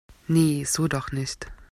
Nee, 0.27 0.63
so 0.65 0.87
doch 0.87 1.11
nicht! 1.11 1.45